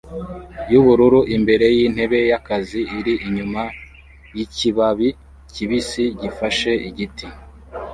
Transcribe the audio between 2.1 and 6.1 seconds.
yakazi iri inyuma yikibabi kibisi